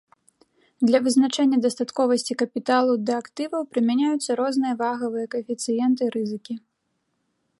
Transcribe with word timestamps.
Для 0.89 0.99
вызначэння 1.07 1.57
дастатковасці 1.65 2.37
капіталу 2.41 2.91
да 3.09 3.13
актываў 3.23 3.69
прымяняюцца 3.75 4.31
розныя 4.41 4.73
вагавыя 4.81 5.25
каэфіцыенты 5.35 6.03
рызыкі. 6.19 6.53